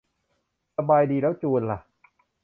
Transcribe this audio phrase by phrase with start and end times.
[0.75, 1.79] สบายดี แล้วจูนล่ะ